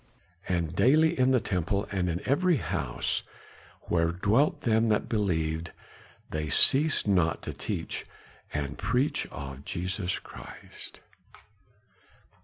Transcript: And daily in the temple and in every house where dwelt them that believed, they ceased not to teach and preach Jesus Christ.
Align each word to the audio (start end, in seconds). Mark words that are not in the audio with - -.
And 0.49 0.75
daily 0.75 1.15
in 1.19 1.29
the 1.29 1.39
temple 1.39 1.87
and 1.91 2.09
in 2.09 2.23
every 2.27 2.55
house 2.57 3.21
where 3.83 4.11
dwelt 4.11 4.61
them 4.61 4.89
that 4.89 5.07
believed, 5.07 5.73
they 6.31 6.49
ceased 6.49 7.07
not 7.07 7.43
to 7.43 7.53
teach 7.53 8.07
and 8.51 8.79
preach 8.79 9.27
Jesus 9.63 10.17
Christ. 10.17 11.01